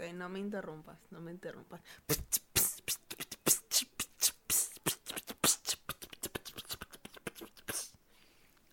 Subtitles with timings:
[0.00, 1.82] Ok, no me interrumpas, no me interrumpas.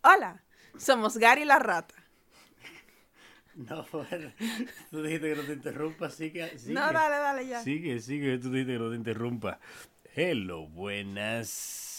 [0.03, 0.41] Hola,
[0.77, 1.95] somos Gary la rata.
[3.55, 3.83] No,
[4.91, 6.73] tú dijiste que no te interrumpa, sigue, sigue.
[6.73, 7.61] No, dale, dale ya.
[7.61, 9.59] Sigue, sigue, tú dijiste que no te interrumpa.
[10.15, 11.91] Hello, buenas.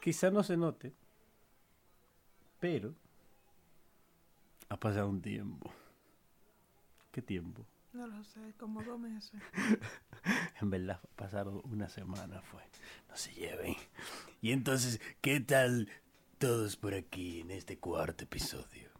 [0.00, 0.92] Quizá no se note,
[2.60, 2.94] pero
[4.68, 5.72] ha pasado un tiempo.
[7.18, 7.66] ¿Qué tiempo?
[7.94, 9.32] No lo sé, como dos meses.
[10.60, 12.62] En verdad, pasaron una semana fue.
[13.08, 13.74] No se lleven.
[14.40, 15.88] Y entonces, ¿qué tal
[16.38, 18.92] todos por aquí en este cuarto episodio?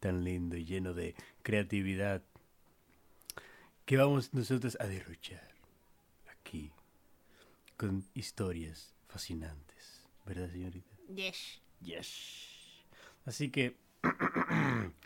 [0.00, 2.22] Tan lindo y lleno de creatividad
[3.84, 5.52] que vamos nosotros a derrochar
[6.30, 6.72] aquí
[7.76, 10.08] con historias fascinantes.
[10.24, 10.96] ¿Verdad, señorita?
[11.14, 11.60] Yes.
[11.82, 12.86] Yes.
[13.26, 13.76] Así que,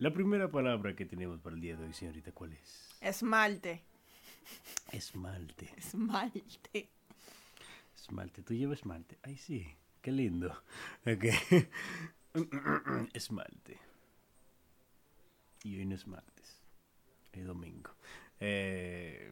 [0.00, 2.96] la primera palabra que tenemos para el día de hoy, señorita, ¿cuál es?
[3.02, 3.84] Esmalte.
[4.90, 5.70] Esmalte.
[5.76, 6.90] Esmalte.
[7.94, 9.18] Esmalte, tú llevas esmalte.
[9.22, 9.66] Ay, sí,
[10.00, 10.48] qué lindo.
[11.06, 11.24] Ok.
[13.12, 13.78] esmalte.
[15.64, 16.62] Y hoy no es martes,
[17.32, 17.90] es domingo.
[18.40, 19.30] Eh,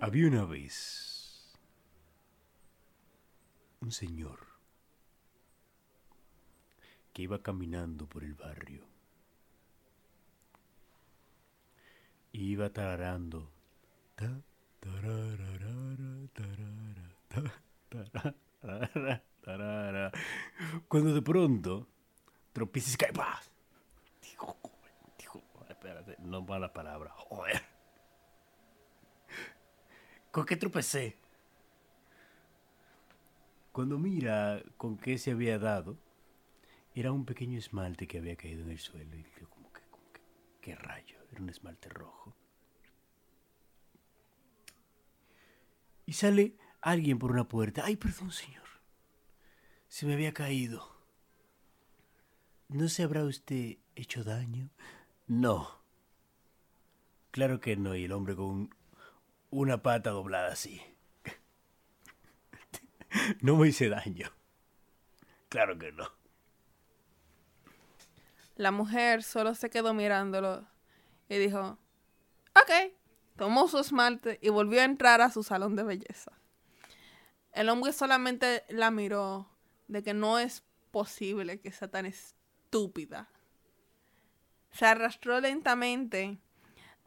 [0.00, 1.54] había una vez
[3.80, 4.53] un señor
[7.14, 8.94] que iba caminando por el barrio.
[12.34, 13.50] iba tararando.
[14.16, 14.42] Ta,
[14.80, 20.12] tarararara, tarara, ta, tararara, tarara.
[20.88, 21.86] Cuando de pronto
[22.52, 23.12] tropieza y cae.
[24.20, 24.56] Dijo,
[25.18, 27.10] dijo, espérate, no va la palabra.
[27.14, 27.62] Joder.
[30.30, 31.16] ¿Con qué tropecé?
[33.70, 35.96] Cuando mira con qué se había dado,
[36.94, 39.16] era un pequeño esmalte que había caído en el suelo.
[39.16, 40.20] Y dijo, como que, como que,
[40.60, 42.34] qué rayo, era un esmalte rojo.
[46.06, 47.82] Y sale alguien por una puerta.
[47.84, 48.62] Ay, perdón, señor.
[49.88, 50.94] Se me había caído.
[52.68, 54.70] ¿No se habrá usted hecho daño?
[55.26, 55.82] No.
[57.30, 57.96] Claro que no.
[57.96, 58.74] Y el hombre con
[59.50, 60.80] una pata doblada así.
[63.40, 64.28] No me hice daño.
[65.48, 66.23] Claro que no.
[68.56, 70.66] La mujer solo se quedó mirándolo
[71.28, 71.78] y dijo,
[72.54, 72.92] ok,
[73.36, 76.32] tomó su esmalte y volvió a entrar a su salón de belleza.
[77.52, 79.48] El hombre solamente la miró
[79.88, 83.28] de que no es posible que sea tan estúpida.
[84.70, 86.38] Se arrastró lentamente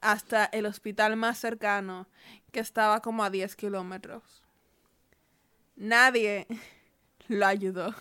[0.02, 2.07] hasta el hospital más cercano,
[2.52, 4.44] que estaba como a 10 kilómetros.
[5.75, 6.47] Nadie
[7.28, 7.94] lo ayudó.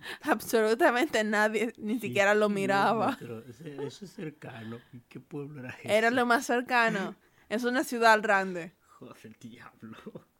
[0.22, 3.16] Absolutamente nadie, ni siquiera lo miraba.
[3.18, 4.78] Pero eso es cercano.
[4.92, 5.76] ¿Y ¿Qué pueblo era?
[5.84, 7.14] Era lo más cercano.
[7.48, 8.76] Es una ciudad grande.
[8.98, 9.98] Joder, diablo.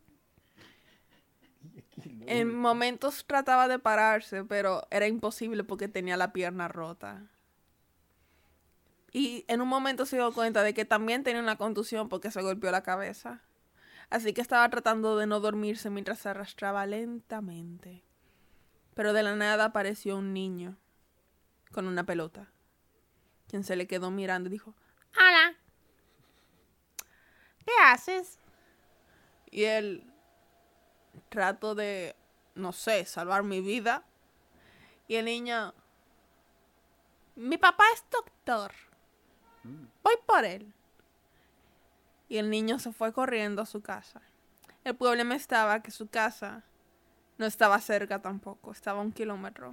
[2.26, 7.28] En momentos trataba de pararse, pero era imposible porque tenía la pierna rota.
[9.12, 12.40] Y en un momento se dio cuenta de que también tenía una contusión porque se
[12.40, 13.42] golpeó la cabeza.
[14.08, 18.04] Así que estaba tratando de no dormirse mientras se arrastraba lentamente.
[18.94, 20.76] Pero de la nada apareció un niño
[21.72, 22.50] con una pelota,
[23.48, 24.74] quien se le quedó mirando y dijo,
[25.16, 25.54] Hola,
[27.64, 28.38] ¿qué haces?
[29.50, 30.10] Y él
[31.28, 32.14] trato de,
[32.54, 34.04] no sé, salvar mi vida.
[35.08, 35.74] Y el niño,
[37.36, 38.72] mi papá es doctor.
[40.02, 40.72] Voy por él.
[42.28, 44.22] Y el niño se fue corriendo a su casa.
[44.84, 46.62] El problema estaba que su casa
[47.40, 49.72] no estaba cerca tampoco, estaba a un kilómetro.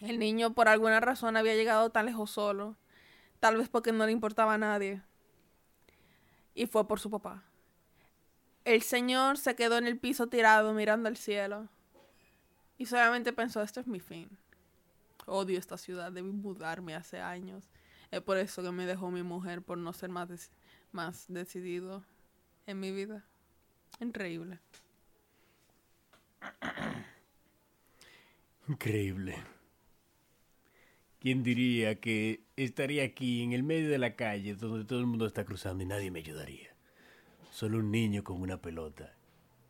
[0.00, 2.76] El niño por alguna razón había llegado tan lejos solo,
[3.38, 5.00] tal vez porque no le importaba a nadie.
[6.56, 7.44] Y fue por su papá.
[8.64, 11.68] El señor se quedó en el piso tirado mirando al cielo.
[12.78, 14.28] Y solamente pensó, este es mi fin.
[15.26, 17.70] Odio esta ciudad, debí mudarme hace años.
[18.10, 20.50] Es por eso que me dejó mi mujer, por no ser más,
[20.90, 22.02] más decidido
[22.66, 23.24] en mi vida.
[24.00, 24.58] Increíble.
[28.68, 29.36] Increíble.
[31.20, 35.26] ¿Quién diría que estaría aquí en el medio de la calle donde todo el mundo
[35.26, 36.74] está cruzando y nadie me ayudaría?
[37.50, 39.14] Solo un niño con una pelota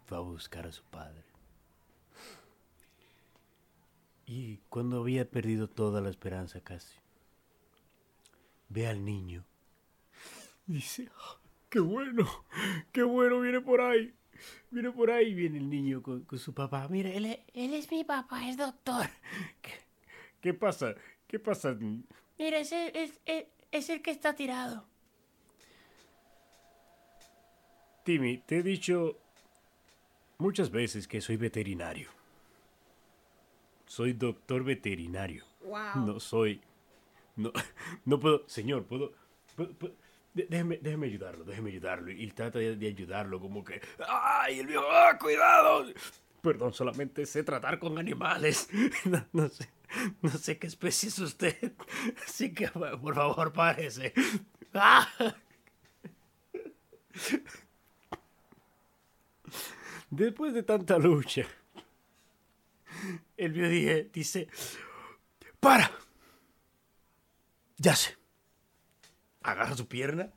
[0.06, 1.24] fue a buscar a su padre.
[4.26, 6.96] Y cuando había perdido toda la esperanza casi,
[8.69, 9.44] ve al niño
[10.66, 11.38] y dice, "Ah,
[11.69, 12.26] qué bueno,
[12.92, 14.14] qué bueno, viene por ahí.
[14.70, 16.88] Viene por ahí, viene el niño con, con su papá.
[16.88, 19.06] Mira, él es, él es mi papá, es doctor.
[19.62, 19.70] Qué,
[20.40, 20.94] ¿Qué pasa?
[21.26, 21.76] ¿Qué pasa?
[22.38, 24.84] Mira, ese es, es, es el que está tirado.
[28.05, 29.19] Timmy, te he dicho
[30.38, 32.11] muchas veces que soy veterinario.
[33.87, 35.44] Soy doctor veterinario.
[35.62, 36.06] Wow.
[36.06, 36.61] No soy.
[37.37, 37.52] No,
[38.05, 38.43] no puedo.
[38.49, 39.12] Señor, puedo.
[39.56, 40.01] puedo- puedo- de-
[40.34, 42.11] déjeme, déjeme ayudarlo, déjeme ayudarlo.
[42.11, 43.81] Y trata de, ayudarlo, como que.
[44.06, 44.84] ¡Ay, el viejo!
[44.90, 45.87] ¡Ah, cuidado!
[46.40, 48.69] Perdón, solamente sé tratar con animales.
[49.05, 49.69] No, no sé.
[50.23, 51.73] No sé qué especie es usted.
[52.26, 54.14] Así que, por favor, párese.
[60.11, 61.43] Después de tanta lucha,
[63.37, 64.49] el viejo dice:
[65.61, 65.90] ¡Para!
[67.76, 68.21] Ya sé.
[69.43, 70.33] Agarra su pierna.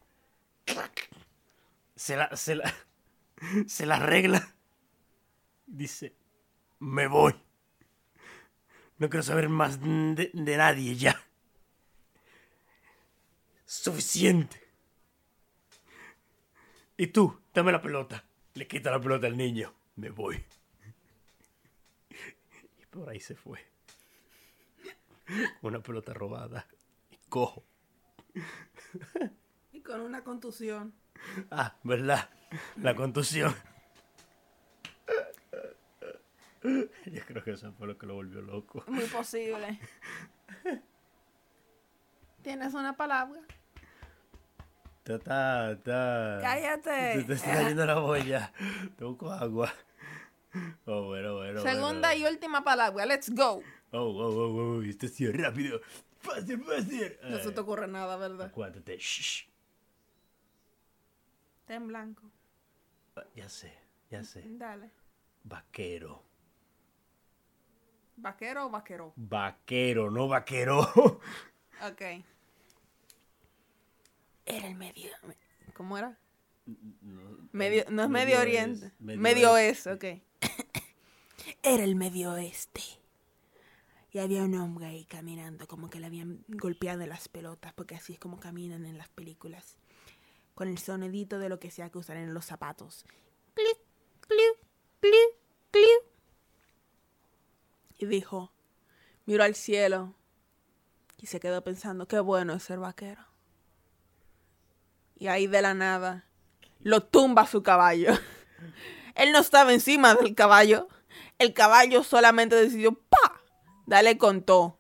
[1.96, 2.74] Se la, se la,
[3.68, 4.56] se la arregla.
[5.66, 6.16] Dice,
[6.80, 7.34] me voy.
[8.98, 11.22] No quiero saber más de, de nadie ya.
[13.66, 14.66] Suficiente.
[16.98, 18.24] Y tú, dame la pelota.
[18.54, 19.74] Le quita la pelota al niño.
[19.96, 20.42] Me voy.
[22.80, 23.60] Y por ahí se fue.
[25.62, 26.68] Una pelota robada.
[27.12, 27.66] Y cojo.
[29.72, 30.94] Y con una contusión.
[31.52, 32.30] Ah, ¿verdad?
[32.82, 33.56] La contusión.
[36.64, 38.84] Yo creo que eso fue lo que lo volvió loco.
[38.88, 39.80] Muy posible.
[42.42, 43.40] ¿Tienes una palabra?
[45.04, 46.40] Ta, ta, ta.
[46.42, 47.14] Cállate.
[47.16, 48.52] Se te está cayendo la boya.
[48.98, 49.72] Te busco agua.
[50.86, 51.62] Oh, bueno, bueno.
[51.62, 52.26] Segunda bueno.
[52.28, 53.06] y última palabra.
[53.06, 53.62] Let's go.
[53.92, 54.82] Oh, oh, oh, oh.
[54.82, 55.82] Esto ha sido rápido.
[56.26, 57.18] Fácil, fácil.
[57.24, 58.48] No se te ocurre nada, ¿verdad?
[58.48, 58.98] Acuérdate.
[58.98, 59.48] Shh.
[61.62, 62.32] Está en blanco.
[63.36, 63.74] Ya sé,
[64.10, 64.44] ya sé.
[64.46, 64.92] Dale.
[65.44, 66.24] Vaquero.
[68.18, 69.14] ¿Vaquero o vaquero?
[69.16, 70.82] Vaquero, no vaquero.
[71.82, 72.02] Ok.
[74.46, 75.12] Era el medio.
[75.74, 76.18] ¿Cómo era?
[77.52, 78.94] Medio, no es Medio, Oriente.
[79.00, 80.04] Medio, Oeste, ok.
[81.64, 82.82] Era el Medio Oeste.
[84.16, 88.14] Y había un hombre ahí caminando, como que le habían golpeado las pelotas, porque así
[88.14, 89.76] es como caminan en las películas.
[90.54, 93.04] Con el sonidito de lo que sea que usan en los zapatos.
[93.54, 93.78] Clic,
[94.22, 94.58] clic,
[95.02, 95.36] clic,
[95.70, 96.04] clic.
[97.98, 98.54] Y dijo,
[99.26, 100.16] miró al cielo
[101.18, 103.26] y se quedó pensando, qué bueno es ser vaquero.
[105.18, 106.24] Y ahí de la nada
[106.80, 108.14] lo tumba su caballo.
[109.16, 110.88] Él no estaba encima del caballo.
[111.38, 113.35] El caballo solamente decidió ¡pa!
[113.86, 114.78] Dale con todo.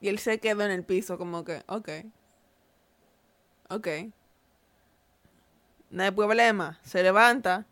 [0.00, 1.88] Y él se quedó en el piso como que, ok.
[3.70, 3.88] Ok.
[5.90, 6.78] No hay problema.
[6.82, 7.66] Se levanta.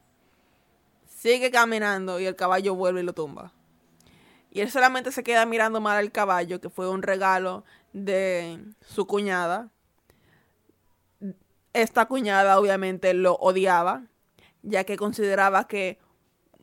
[1.06, 3.52] Sigue caminando y el caballo vuelve y lo tumba.
[4.50, 9.06] Y él solamente se queda mirando mal al caballo, que fue un regalo de su
[9.06, 9.70] cuñada.
[11.72, 14.04] Esta cuñada obviamente lo odiaba,
[14.62, 15.98] ya que consideraba que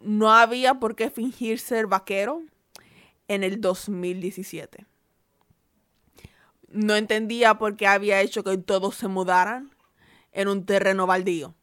[0.02, 2.42] no había por qué fingir ser vaquero
[3.28, 4.86] en el 2017.
[6.70, 9.76] No entendía por qué había hecho que todos se mudaran
[10.32, 11.56] en un terreno baldío.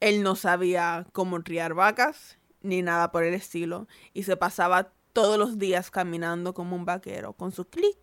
[0.00, 5.38] Él no sabía cómo criar vacas ni nada por el estilo y se pasaba todos
[5.38, 7.96] los días caminando como un vaquero con su clic,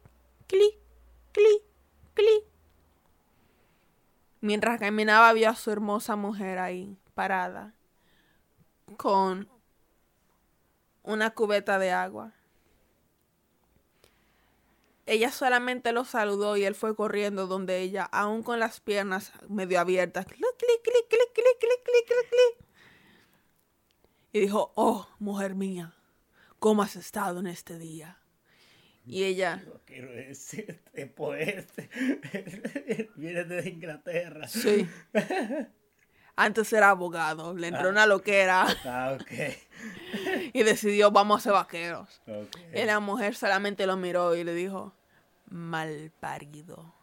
[0.48, 0.76] clic,
[1.34, 1.64] clic,
[2.14, 2.44] clic.
[4.42, 7.74] Mientras caminaba vio a su hermosa mujer ahí parada
[8.98, 9.50] con
[11.04, 12.34] una cubeta de agua.
[15.06, 19.80] Ella solamente lo saludó y él fue corriendo donde ella, aún con las piernas medio
[19.80, 20.26] abiertas.
[20.28, 22.68] clic clic clic clic clic clic clic clic
[24.34, 25.96] Y dijo, oh, mujer mía,
[26.60, 28.20] ¿cómo has estado en este día?
[29.04, 29.64] Y ella...
[29.66, 31.84] Yo quiero decirte, poeta,
[33.16, 34.48] vienes de Inglaterra.
[34.48, 34.88] Sí.
[36.42, 39.32] Antes era abogado, le entró una loquera Ah, ok.
[40.54, 42.22] y decidió, vamos a ser vaqueros.
[42.28, 42.58] Ok.
[42.74, 44.94] Y la mujer solamente lo miró y le dijo,
[45.50, 46.94] mal parido.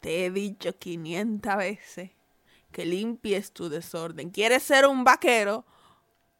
[0.00, 2.10] Te he dicho 500 veces
[2.72, 4.30] que limpies tu desorden.
[4.30, 5.64] ¿Quieres ser un vaquero?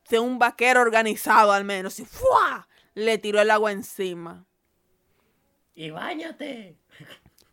[0.03, 2.01] Sé un vaquero organizado al menos.
[2.01, 2.67] Y ¡fua!
[2.95, 4.45] le tiró el agua encima.
[5.75, 6.77] Y bañate.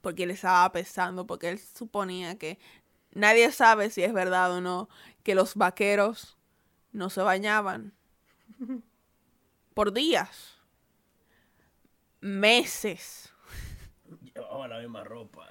[0.01, 2.59] Porque le estaba pesando, porque él suponía que
[3.13, 4.89] nadie sabe si es verdad o no
[5.23, 6.37] que los vaqueros
[6.91, 7.93] no se bañaban
[9.73, 10.57] por días,
[12.19, 13.33] meses.
[14.33, 15.47] Llevaba la misma ropa.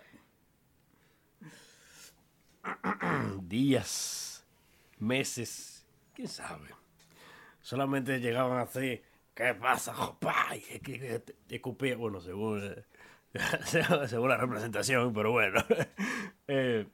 [3.43, 4.45] Días,
[4.99, 6.69] meses, quién sabe.
[7.63, 9.03] solamente llegaban así,
[9.35, 10.35] ¿qué pasa, jopa?
[11.49, 12.75] Y escupía, bueno, según,
[14.09, 15.65] según la representación, pero bueno.
[16.49, 16.87] Eh,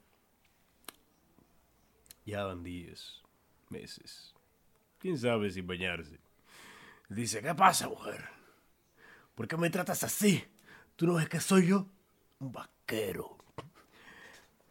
[2.26, 3.22] ya van días,
[3.70, 4.34] meses,
[4.98, 6.18] quién sabe sin bañarse.
[7.08, 8.28] Dice, ¿qué pasa, mujer?
[9.36, 10.44] ¿Por qué me tratas así?
[10.96, 11.86] ¿Tú no ves que soy yo?
[12.40, 13.38] Un vaquero.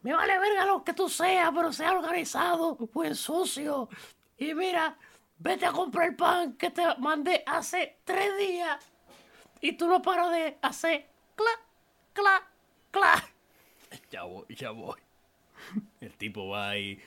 [0.01, 3.89] Me vale verga lo que tú seas, pero sea organizado, buen sucio.
[4.38, 4.97] Y mira,
[5.38, 8.85] vete a comprar el pan que te mandé hace tres días.
[9.62, 11.51] Y tú no paras de hacer cla,
[12.13, 12.47] cla,
[12.91, 13.29] cla.
[14.12, 15.00] Ya voy, ya voy.
[16.01, 17.01] El tipo va ahí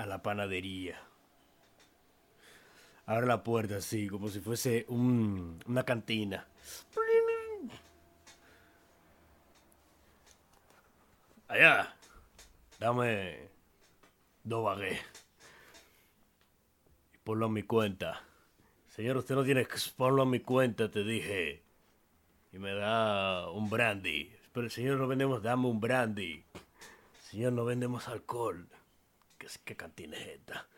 [0.00, 0.98] a la panadería.
[3.06, 6.46] Abre la puerta así, como si fuese un- una cantina.
[11.48, 11.94] Allá,
[12.78, 13.48] dame
[14.44, 14.80] dos.
[17.14, 18.22] Y ponlo a mi cuenta.
[18.94, 21.62] Señor, usted no tiene que ponlo a mi cuenta, te dije.
[22.52, 24.32] Y me da un brandy.
[24.52, 26.44] Pero señor, no vendemos, dame un brandy.
[27.30, 28.66] Señor, no vendemos alcohol.
[29.40, 30.68] ¿Qué, qué cantina es esta?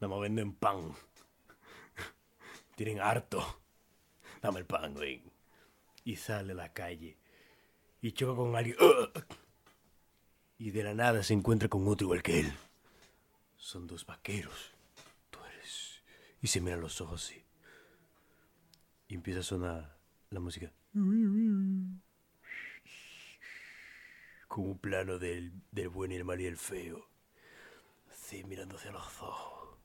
[0.00, 0.94] Nada más venden pan.
[2.74, 3.60] Tienen harto.
[4.40, 5.22] Dame el pan, ven.
[6.02, 7.18] Y sale a la calle.
[8.00, 8.76] Y choca con alguien.
[10.58, 12.52] Y de la nada se encuentra con otro igual que él.
[13.58, 14.72] Son dos vaqueros.
[15.30, 16.02] Tú eres.
[16.40, 17.30] Y se miran los ojos.
[19.08, 19.98] Y empieza a sonar
[20.30, 20.72] la música.
[24.48, 27.06] Con un plano del, del buen y el mal y el feo.
[28.26, 29.78] Así mirándose a los ojos.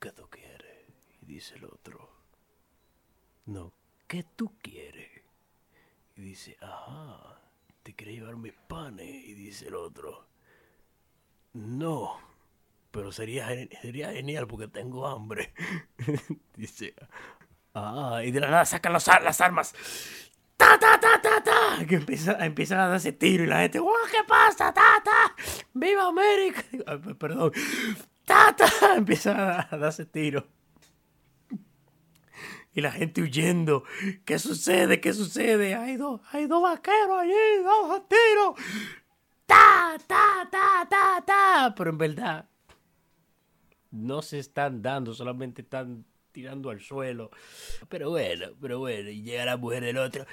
[0.00, 0.88] ¿Qué tú quieres?
[1.20, 2.08] Y dice el otro.
[3.44, 3.74] No,
[4.08, 5.10] ¿qué tú quieres?
[6.16, 7.38] Y dice, ajá,
[7.82, 9.06] te quería llevar mis panes.
[9.06, 10.26] Y dice el otro.
[11.52, 12.18] No,
[12.90, 13.48] pero sería,
[13.82, 15.52] sería genial porque tengo hambre.
[16.56, 16.94] dice,
[17.74, 19.06] ah, y de la nada sacan las
[19.42, 19.74] armas.
[20.78, 21.86] ¡Ta, ta!
[21.86, 25.02] Que empieza, empiezan a darse tiro y la gente, ¡guau, qué pasa, ta!
[25.74, 26.62] ¡Viva América!
[27.18, 27.52] Perdón.
[28.24, 28.70] ¡Ta, ta!
[28.96, 30.46] Empiezan a darse tiro.
[32.74, 33.84] Y la gente huyendo.
[34.24, 35.00] ¿Qué sucede?
[35.00, 35.74] ¿Qué sucede?
[35.74, 38.54] Hay dos, hay dos vaqueros allí, dos tiros.
[39.46, 41.74] ¡Ta, ta, ta, ta, ta!
[41.76, 42.48] Pero en verdad,
[43.90, 47.30] no se están dando, solamente están tirando al suelo.
[47.88, 50.24] Pero bueno, pero bueno, y llega la mujer del otro.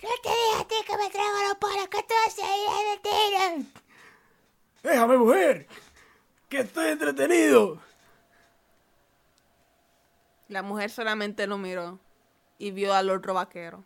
[0.00, 2.98] Yo te dije a ti que me traigo los panes que tú haces ahí de
[3.02, 3.82] tiro.
[4.82, 5.66] Déjame, mujer,
[6.48, 7.80] que estoy entretenido.
[10.46, 11.98] La mujer solamente lo miró
[12.58, 13.84] y vio al otro vaquero.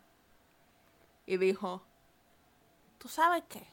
[1.25, 1.83] Y dijo,
[2.99, 3.65] ¿tú sabes qué?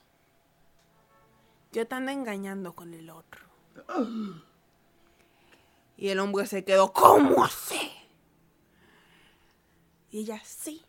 [1.73, 3.47] Yo te ando engañando con el otro.
[5.97, 7.93] Y el hombre se quedó, ¿cómo así?
[10.11, 10.85] Y ella, sí.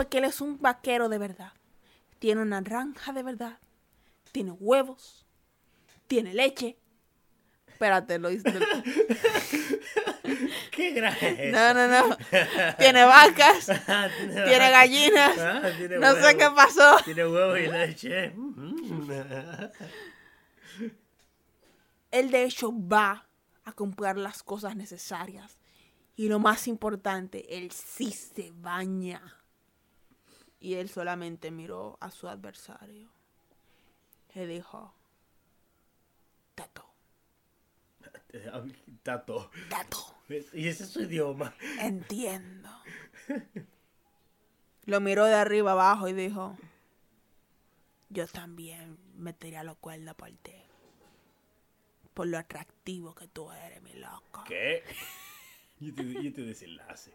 [0.00, 1.52] Porque él es un vaquero de verdad.
[2.20, 3.58] Tiene una granja de verdad.
[4.32, 5.26] Tiene huevos.
[6.06, 6.78] Tiene leche.
[7.66, 8.50] Espérate, lo hice.
[10.70, 12.16] ¿Qué gracia No, no, no.
[12.78, 13.66] Tiene vacas.
[14.46, 15.38] Tiene gallinas.
[15.38, 16.96] Ah, tiene No sé qué pasó.
[17.04, 18.30] Tiene huevo y leche.
[18.30, 19.10] Mm.
[22.10, 23.26] Él de hecho va
[23.66, 25.58] a comprar las cosas necesarias.
[26.16, 29.39] Y lo más importante, él sí se baña.
[30.60, 33.08] Y él solamente miró a su adversario.
[34.34, 34.94] Y dijo,
[36.54, 36.86] Tato,
[39.02, 39.50] Tato.
[39.68, 40.14] Tato,
[40.52, 41.54] Y ese es su idioma.
[41.80, 42.68] entiendo.
[44.86, 46.56] Lo miró de arriba abajo y dijo,
[48.08, 50.52] yo también metería los cuernos por ti.
[52.14, 54.44] Por lo atractivo que tú eres, mi loco.
[54.46, 54.84] ¿Qué?
[55.80, 57.10] Y este, y este desenlace.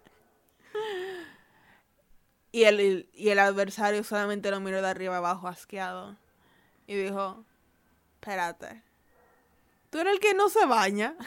[2.56, 6.16] Y el, y el adversario solamente lo miró de arriba abajo asqueado.
[6.88, 7.44] Y dijo,
[8.14, 8.82] espérate.
[9.90, 11.18] ¿Tú eres el que no se baña?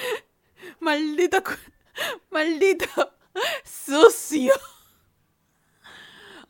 [0.80, 1.42] maldito,
[2.30, 2.86] maldito
[3.64, 4.54] sucio.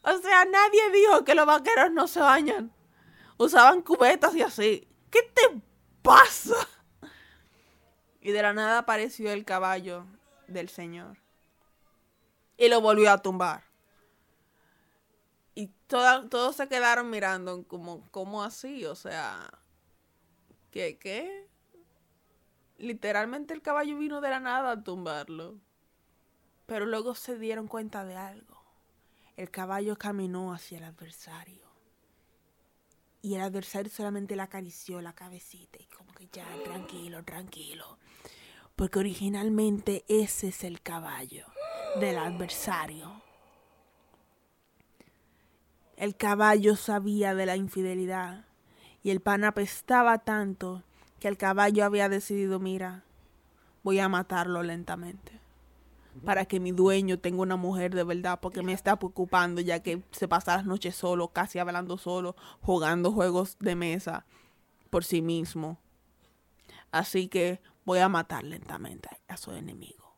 [0.02, 2.72] O sea, nadie dijo que los vaqueros no se bañan.
[3.38, 4.86] Usaban cubetas y así.
[5.10, 5.60] ¿Qué te
[6.02, 6.54] pasa?
[8.20, 10.06] Y de la nada apareció el caballo
[10.46, 11.16] del señor.
[12.56, 13.66] Y lo volvió a tumbar.
[15.86, 18.84] Toda- todos se quedaron mirando como, ¿cómo así?
[18.86, 19.48] O sea,
[20.70, 20.98] ¿qué?
[20.98, 21.48] ¿Qué?
[22.78, 25.58] Literalmente el caballo vino de la nada a tumbarlo.
[26.66, 28.56] Pero luego se dieron cuenta de algo.
[29.36, 31.66] El caballo caminó hacia el adversario.
[33.22, 37.98] Y el adversario solamente le acarició la cabecita y como que ya, tranquilo, tranquilo.
[38.74, 41.46] Porque originalmente ese es el caballo
[42.00, 43.22] del adversario.
[45.96, 48.44] El caballo sabía de la infidelidad
[49.02, 50.82] y el pan apestaba tanto
[51.20, 53.04] que el caballo había decidido, mira,
[53.82, 55.40] voy a matarlo lentamente
[56.24, 60.02] para que mi dueño tenga una mujer de verdad, porque me está preocupando ya que
[60.12, 64.24] se pasa las noches solo, casi hablando solo, jugando juegos de mesa
[64.90, 65.78] por sí mismo.
[66.90, 70.14] Así que voy a matar lentamente a su enemigo.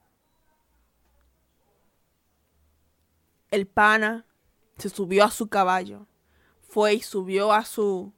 [3.50, 4.27] El pana
[4.78, 6.06] se subió a su caballo,
[6.60, 8.12] fue y subió a su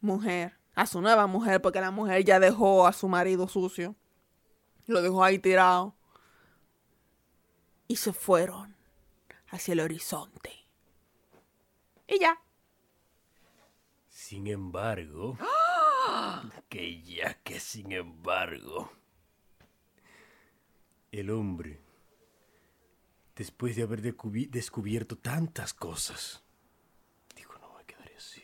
[0.00, 3.94] mujer, a su nueva mujer, porque la mujer ya dejó a su marido sucio.
[4.86, 5.94] Lo dejó ahí tirado
[7.86, 8.74] y se fueron
[9.48, 10.66] hacia el horizonte.
[12.08, 12.40] Y ya.
[14.08, 15.36] Sin embargo,
[16.68, 18.90] que ya que sin embargo,
[21.12, 21.80] el hombre,
[23.40, 26.42] después de haber descubierto tantas cosas,
[27.34, 28.42] dijo, no me quedaré así.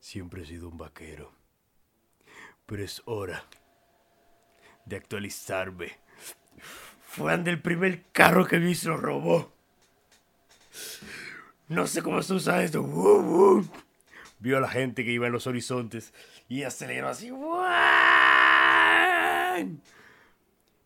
[0.00, 1.30] Siempre he sido un vaquero,
[2.64, 3.44] pero es hora
[4.86, 5.98] de actualizarme.
[7.02, 9.52] Fue ande el primer carro que vi se lo robó.
[11.68, 12.82] No sé cómo se usa esto.
[14.38, 16.14] Vio a la gente que iba en los horizontes
[16.48, 17.30] y aceleró así.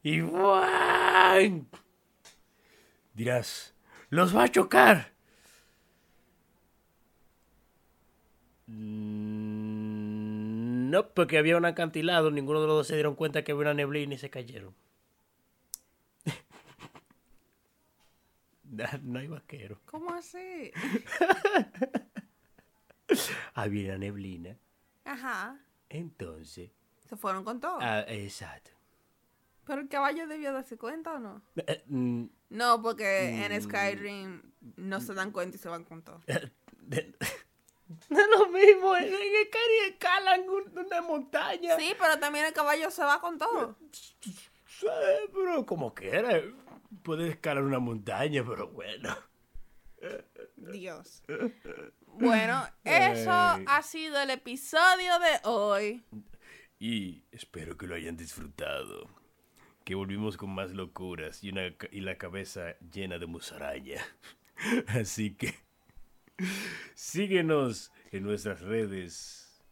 [0.03, 0.23] Y.
[3.17, 3.75] Dirás,
[4.11, 5.13] los va a chocar.
[8.67, 13.63] Mm, No, porque había un acantilado, ninguno de los dos se dieron cuenta que había
[13.63, 14.75] una neblina y se cayeron.
[19.03, 19.81] No hay vaquero.
[19.87, 20.71] ¿Cómo así?
[23.55, 24.57] Había una neblina.
[25.05, 25.59] Ajá.
[25.89, 26.71] Entonces.
[27.09, 27.79] Se fueron con todo.
[27.81, 28.73] Ah, exacto.
[29.65, 31.43] Pero el caballo debió darse cuenta o no?
[31.57, 34.43] Eh, mm, No, porque en Skyrim
[34.77, 36.21] no se dan cuenta y se van con todo.
[36.81, 37.15] de-
[38.11, 38.97] No es lo mismo.
[38.97, 41.77] En Cari escalan un- una montaña.
[41.77, 43.77] Sí, pero también el caballo se va con todo.
[44.79, 44.87] Sí,
[45.33, 46.43] pero como quiera.
[47.03, 49.17] Puede escalar una montaña, pero bueno.
[50.57, 51.23] Dios.
[52.07, 53.65] Bueno, eso Ay.
[53.67, 56.05] ha sido el episodio de hoy.
[56.79, 59.09] Y espero que lo hayan disfrutado.
[59.87, 64.03] Que volvimos con más locuras y, una, y la cabeza llena de musaraña.
[64.89, 65.55] Así que
[66.95, 69.63] síguenos en nuestras redes.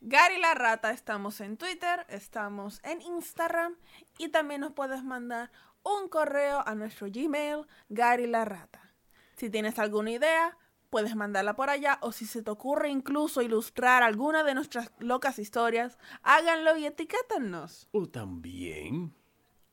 [0.00, 3.76] Gary la Rata, estamos en Twitter, estamos en Instagram
[4.18, 5.52] y también nos puedes mandar
[5.84, 8.94] un correo a nuestro Gmail, Gary la Rata.
[9.36, 10.58] Si tienes alguna idea,
[10.90, 15.38] puedes mandarla por allá o si se te ocurre incluso ilustrar alguna de nuestras locas
[15.38, 17.88] historias, háganlo y etiquétennos.
[17.92, 19.14] O también,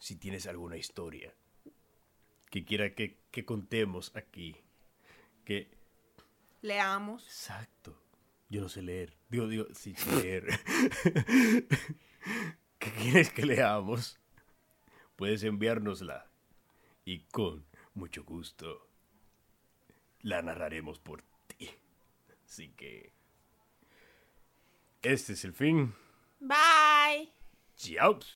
[0.03, 1.33] si tienes alguna historia
[2.49, 4.57] que quiera que, que contemos aquí.
[5.45, 5.71] Que
[6.61, 7.23] Leamos.
[7.23, 7.97] Exacto.
[8.49, 9.15] Yo no sé leer.
[9.29, 10.45] Digo, digo, sí leer.
[12.79, 14.19] ¿Qué quieres que leamos?
[15.15, 16.29] Puedes enviárnosla.
[17.05, 18.89] Y con mucho gusto
[20.19, 21.69] la narraremos por ti.
[22.45, 23.13] Así que...
[25.01, 25.95] Este es el fin.
[26.41, 27.31] Bye.